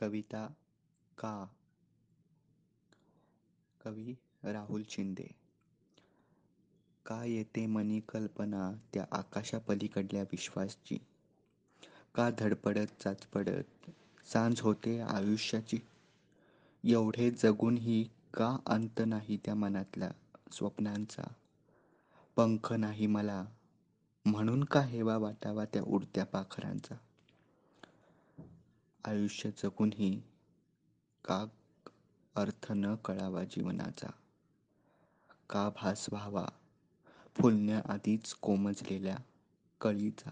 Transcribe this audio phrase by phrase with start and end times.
[0.00, 0.54] कविता
[1.18, 1.50] का?
[3.84, 5.34] कवी राहुल शिंदे.
[7.06, 10.98] का येते मनी कल्पना त्या आकाशापलीकडल्या विश्वासची?
[12.14, 13.90] का धडपडत चाचपडत
[14.26, 15.78] सांज होते आयुष्याची?
[16.84, 20.10] एवढे जगूनही का अंत नाही त्या मनातल्या
[20.52, 21.22] स्वप्नांचा?
[22.36, 23.44] पंख नाही मला.
[24.26, 26.94] म्हणून का हेवा वाटावा त्या उडत्या पाखरांचा?
[29.06, 30.22] आयुष्य जगूनही
[31.24, 31.46] का
[32.36, 34.08] अर्थ न कळावा जीवनाचा.
[35.50, 36.46] का भास व्हावा?
[37.36, 39.16] फुलण्या आधीच कोमजलेल्या
[39.80, 40.30] कळीचा.